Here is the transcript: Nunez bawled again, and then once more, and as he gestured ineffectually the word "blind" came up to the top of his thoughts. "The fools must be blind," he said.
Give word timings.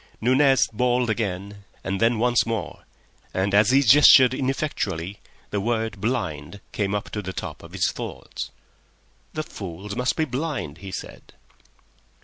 Nunez 0.19 0.67
bawled 0.73 1.11
again, 1.11 1.63
and 1.83 2.01
then 2.01 2.17
once 2.17 2.43
more, 2.43 2.85
and 3.35 3.53
as 3.53 3.69
he 3.69 3.83
gestured 3.83 4.33
ineffectually 4.33 5.19
the 5.51 5.61
word 5.61 6.01
"blind" 6.01 6.59
came 6.71 6.95
up 6.95 7.11
to 7.11 7.21
the 7.21 7.33
top 7.33 7.61
of 7.61 7.73
his 7.73 7.91
thoughts. 7.91 8.49
"The 9.33 9.43
fools 9.43 9.95
must 9.95 10.15
be 10.15 10.25
blind," 10.25 10.79
he 10.79 10.91
said. 10.91 11.33